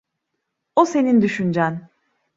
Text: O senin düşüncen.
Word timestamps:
O 0.75 0.85
senin 0.85 1.21
düşüncen. 1.21 1.89